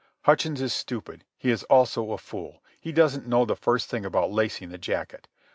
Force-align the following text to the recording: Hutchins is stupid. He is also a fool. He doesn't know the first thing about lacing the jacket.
Hutchins 0.23 0.61
is 0.63 0.73
stupid. 0.73 1.25
He 1.37 1.51
is 1.51 1.61
also 1.65 2.11
a 2.13 2.17
fool. 2.17 2.63
He 2.79 2.91
doesn't 2.91 3.27
know 3.27 3.45
the 3.45 3.55
first 3.55 3.87
thing 3.87 4.03
about 4.03 4.31
lacing 4.31 4.69
the 4.69 4.79
jacket. 4.79 5.27